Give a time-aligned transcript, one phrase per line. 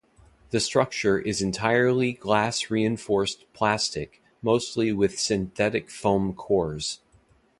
[0.49, 7.01] The structure is entirely glass-reinforced plastic mostly with synthetic foam cores.